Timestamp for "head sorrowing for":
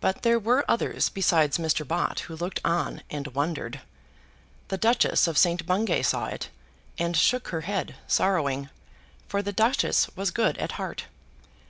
7.62-9.42